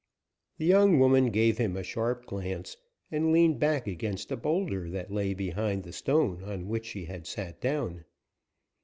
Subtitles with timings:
[0.57, 2.75] The young woman gave him a sharp glance,
[3.11, 7.27] and leaned back against a boulder that lay behind the stone on which she had
[7.27, 8.05] sat down.